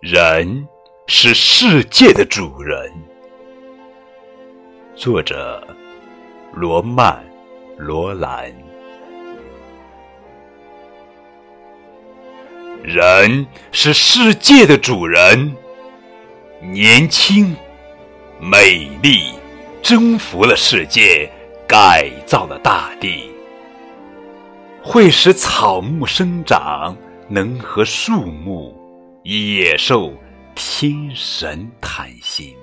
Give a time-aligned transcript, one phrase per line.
[0.00, 0.66] 人
[1.08, 2.90] 是世界的主人。
[4.96, 5.62] 作者：
[6.54, 7.12] 罗曼·
[7.76, 8.50] 罗兰。
[12.82, 15.54] 人是世界的主人，
[16.62, 17.54] 年轻、
[18.40, 19.34] 美丽，
[19.82, 21.30] 征服了世界，
[21.68, 23.30] 改造了大地，
[24.82, 26.96] 会使草木生长，
[27.28, 28.79] 能和树木。
[29.22, 30.14] 野兽，
[30.54, 32.56] 听神叹心。